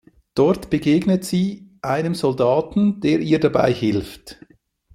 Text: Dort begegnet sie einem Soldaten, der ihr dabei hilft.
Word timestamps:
Dort 0.33 0.71
begegnet 0.71 1.25
sie 1.25 1.77
einem 1.83 2.15
Soldaten, 2.15 3.01
der 3.01 3.19
ihr 3.19 3.39
dabei 3.39 3.71
hilft. 3.71 4.39